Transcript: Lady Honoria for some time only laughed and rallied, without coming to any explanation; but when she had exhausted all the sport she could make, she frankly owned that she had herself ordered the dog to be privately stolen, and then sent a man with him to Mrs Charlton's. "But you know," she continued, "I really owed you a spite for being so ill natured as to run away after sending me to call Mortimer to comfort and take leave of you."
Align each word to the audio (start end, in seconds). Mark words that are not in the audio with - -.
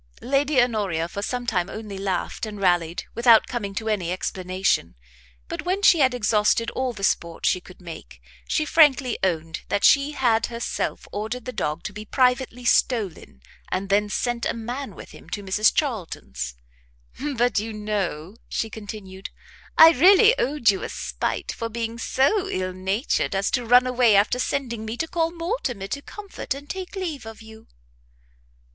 Lady 0.23 0.59
Honoria 0.59 1.07
for 1.07 1.21
some 1.21 1.45
time 1.45 1.69
only 1.69 1.95
laughed 1.99 2.47
and 2.47 2.59
rallied, 2.59 3.03
without 3.13 3.45
coming 3.45 3.75
to 3.75 3.87
any 3.87 4.11
explanation; 4.11 4.95
but 5.47 5.61
when 5.63 5.83
she 5.83 5.99
had 5.99 6.15
exhausted 6.15 6.71
all 6.71 6.91
the 6.91 7.03
sport 7.03 7.45
she 7.45 7.61
could 7.61 7.79
make, 7.79 8.19
she 8.49 8.65
frankly 8.65 9.19
owned 9.23 9.61
that 9.69 9.83
she 9.85 10.13
had 10.13 10.47
herself 10.47 11.07
ordered 11.11 11.45
the 11.45 11.53
dog 11.53 11.83
to 11.83 11.93
be 11.93 12.03
privately 12.03 12.65
stolen, 12.65 13.43
and 13.71 13.89
then 13.89 14.09
sent 14.09 14.43
a 14.47 14.55
man 14.55 14.95
with 14.95 15.11
him 15.11 15.29
to 15.29 15.43
Mrs 15.43 15.71
Charlton's. 15.71 16.55
"But 17.37 17.59
you 17.59 17.71
know," 17.71 18.37
she 18.49 18.71
continued, 18.71 19.29
"I 19.77 19.91
really 19.91 20.35
owed 20.39 20.71
you 20.71 20.81
a 20.81 20.89
spite 20.89 21.51
for 21.51 21.69
being 21.69 21.99
so 21.99 22.47
ill 22.49 22.73
natured 22.73 23.35
as 23.35 23.51
to 23.51 23.67
run 23.67 23.85
away 23.85 24.15
after 24.15 24.39
sending 24.39 24.83
me 24.83 24.97
to 24.97 25.07
call 25.07 25.29
Mortimer 25.29 25.85
to 25.89 26.01
comfort 26.01 26.55
and 26.55 26.67
take 26.67 26.95
leave 26.95 27.27
of 27.27 27.43
you." 27.43 27.67